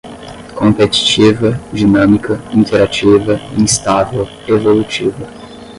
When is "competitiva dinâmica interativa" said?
0.55-3.39